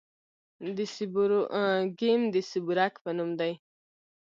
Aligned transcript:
د 0.75 0.77
سیبورګیم 0.95 2.21
د 2.33 2.35
سیبورګ 2.51 2.93
په 3.03 3.09
نوم 3.17 3.29
دی. 3.39 3.53